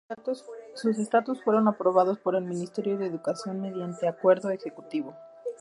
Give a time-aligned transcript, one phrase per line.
[0.73, 5.17] Sus estatutos fueron aprobados por el Ministerio de Educación mediante Acuerdo Ejecutivo No.